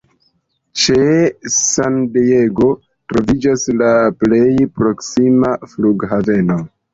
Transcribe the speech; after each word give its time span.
Ĉe 0.83 1.01
San 1.55 1.99
Diego 2.15 2.69
troviĝas 3.13 3.67
la 3.83 3.91
plej 4.25 4.49
proksima 4.81 5.53
flughaveno. 5.75 6.59